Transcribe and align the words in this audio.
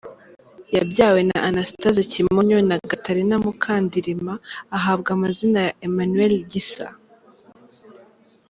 Yabyawe 0.75 1.19
na 1.29 1.37
Anastase 1.47 2.01
Kimonyo 2.11 2.57
na 2.69 2.75
Gatarina 2.89 3.35
Mukandirima, 3.43 4.33
ahabwa 4.77 5.09
amazina 5.17 5.59
ya 5.67 5.73
Emmanuel 5.87 6.33
Gisa. 6.51 6.87